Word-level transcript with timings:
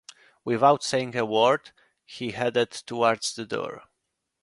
Without 0.43 0.81
saying 0.83 1.15
a 1.15 1.23
word, 1.23 1.73
he 2.05 2.31
headed 2.31 2.71
towards 2.71 3.35
the 3.35 3.45
door. 3.45 3.83